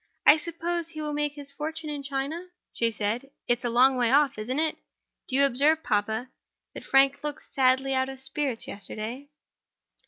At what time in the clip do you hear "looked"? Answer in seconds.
7.23-7.43